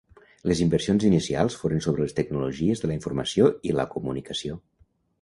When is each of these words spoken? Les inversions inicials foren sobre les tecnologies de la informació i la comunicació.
Les 0.51 0.61
inversions 0.63 1.05
inicials 1.09 1.59
foren 1.65 1.85
sobre 1.87 2.05
les 2.05 2.17
tecnologies 2.21 2.85
de 2.85 2.93
la 2.93 2.99
informació 2.99 3.55
i 3.73 3.79
la 3.81 3.91
comunicació. 3.97 4.63